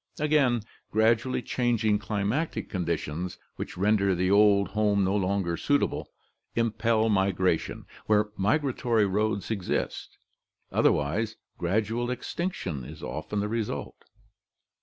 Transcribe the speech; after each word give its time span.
Again, 0.19 0.61
grad 0.89 1.19
ually 1.19 1.45
changing 1.45 1.99
climatic 1.99 2.71
conditions, 2.71 3.37
which 3.57 3.77
render 3.77 4.15
the 4.15 4.31
old 4.31 4.69
home 4.69 5.03
no 5.03 5.15
longer 5.15 5.55
suitable, 5.57 6.09
impel 6.55 7.07
migration 7.07 7.85
where 8.07 8.29
migratory 8.35 9.05
roads 9.05 9.51
exist, 9.51 10.17
otherwise 10.71 11.35
gradual 11.59 12.09
extinction 12.09 12.83
is 12.83 13.03
often 13.03 13.41
the 13.41 13.47
result. 13.47 14.05